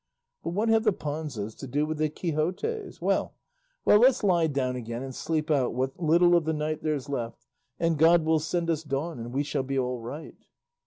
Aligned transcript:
But 0.43 0.53
what 0.55 0.69
have 0.69 0.83
the 0.83 0.93
Panzas 0.93 1.53
to 1.59 1.67
do 1.67 1.85
with 1.85 1.99
the 1.99 2.09
Quixotes? 2.09 2.99
Well, 3.03 3.35
well, 3.85 3.99
let's 3.99 4.23
lie 4.23 4.47
down 4.47 4.75
again 4.75 5.03
and 5.03 5.13
sleep 5.13 5.51
out 5.51 5.75
what 5.75 5.99
little 5.99 6.35
of 6.35 6.45
the 6.45 6.53
night 6.53 6.81
there's 6.81 7.07
left, 7.07 7.45
and 7.79 7.99
God 7.99 8.25
will 8.25 8.39
send 8.39 8.71
us 8.71 8.81
dawn 8.81 9.19
and 9.19 9.31
we 9.31 9.43
shall 9.43 9.61
be 9.61 9.77
all 9.77 9.99
right." 9.99 10.47